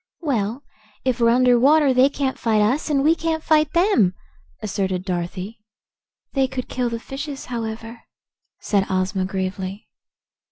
[0.21, 0.63] "Well,
[1.05, 4.15] if we're under water, they can't fight us, and we can't fight them,"
[4.59, 5.59] asserted Dorothy.
[6.33, 8.01] "They could kill the fishes, however,"
[8.59, 9.85] said Ozma gravely.